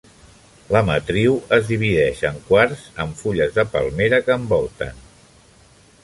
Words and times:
La 0.75 0.79
matriu 0.85 1.35
es 1.57 1.67
divideix 1.73 2.23
en 2.29 2.39
quarts 2.47 2.85
amb 3.05 3.19
fulles 3.25 3.53
de 3.59 3.65
palmera 3.75 4.21
que 4.31 4.37
envolten. 4.41 5.05